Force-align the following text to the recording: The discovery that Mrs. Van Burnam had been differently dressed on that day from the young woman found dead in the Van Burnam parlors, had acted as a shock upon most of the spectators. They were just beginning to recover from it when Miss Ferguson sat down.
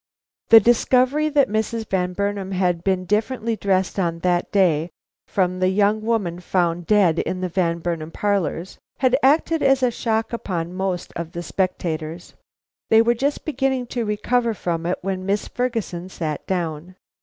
The 0.49 0.59
discovery 0.59 1.29
that 1.29 1.47
Mrs. 1.47 1.87
Van 1.87 2.13
Burnam 2.13 2.53
had 2.53 2.83
been 2.83 3.05
differently 3.05 3.55
dressed 3.55 3.99
on 3.99 4.17
that 4.25 4.51
day 4.51 4.89
from 5.27 5.59
the 5.59 5.67
young 5.69 6.01
woman 6.01 6.39
found 6.39 6.87
dead 6.87 7.19
in 7.19 7.41
the 7.41 7.49
Van 7.49 7.77
Burnam 7.77 8.09
parlors, 8.09 8.79
had 8.97 9.15
acted 9.21 9.61
as 9.61 9.83
a 9.83 9.91
shock 9.91 10.33
upon 10.33 10.73
most 10.73 11.13
of 11.15 11.33
the 11.33 11.43
spectators. 11.43 12.33
They 12.89 13.03
were 13.03 13.13
just 13.13 13.45
beginning 13.45 13.85
to 13.93 14.03
recover 14.03 14.55
from 14.55 14.87
it 14.87 14.97
when 15.03 15.23
Miss 15.27 15.47
Ferguson 15.47 16.09
sat 16.09 16.47
down. 16.47 16.95